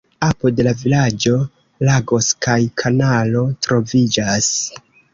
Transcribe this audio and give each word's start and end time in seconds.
Apud 0.27 0.61
la 0.67 0.71
vilaĝo 0.79 1.35
lagoj 1.89 2.21
kaj 2.47 2.57
kanalo 2.83 3.47
troviĝas. 3.67 4.53